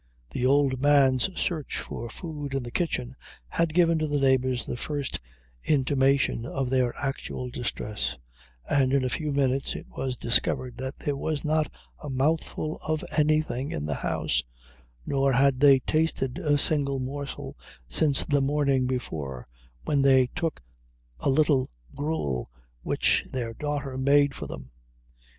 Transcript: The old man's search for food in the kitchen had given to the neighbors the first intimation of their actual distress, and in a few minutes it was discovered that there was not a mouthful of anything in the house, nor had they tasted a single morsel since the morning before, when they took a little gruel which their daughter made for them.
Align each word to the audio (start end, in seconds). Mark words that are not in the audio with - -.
The 0.31 0.47
old 0.47 0.81
man's 0.81 1.29
search 1.39 1.77
for 1.79 2.09
food 2.09 2.55
in 2.55 2.63
the 2.63 2.71
kitchen 2.71 3.15
had 3.49 3.71
given 3.71 3.99
to 3.99 4.07
the 4.07 4.19
neighbors 4.19 4.65
the 4.65 4.75
first 4.75 5.19
intimation 5.63 6.43
of 6.43 6.71
their 6.71 6.91
actual 6.97 7.51
distress, 7.51 8.17
and 8.67 8.95
in 8.95 9.03
a 9.05 9.09
few 9.09 9.31
minutes 9.31 9.75
it 9.75 9.85
was 9.89 10.17
discovered 10.17 10.75
that 10.77 10.97
there 10.97 11.15
was 11.15 11.45
not 11.45 11.71
a 12.01 12.09
mouthful 12.09 12.77
of 12.87 13.05
anything 13.15 13.71
in 13.71 13.85
the 13.85 13.93
house, 13.93 14.41
nor 15.05 15.33
had 15.33 15.59
they 15.59 15.77
tasted 15.77 16.39
a 16.39 16.57
single 16.57 16.97
morsel 16.97 17.55
since 17.87 18.25
the 18.25 18.41
morning 18.41 18.87
before, 18.87 19.45
when 19.85 20.01
they 20.01 20.25
took 20.35 20.63
a 21.19 21.29
little 21.29 21.69
gruel 21.95 22.49
which 22.81 23.23
their 23.31 23.53
daughter 23.53 23.95
made 23.99 24.33
for 24.33 24.47
them. 24.47 24.71